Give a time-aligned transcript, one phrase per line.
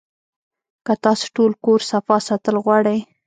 [0.85, 2.99] کۀ تاسو ټول کور صفا ساتل غواړئ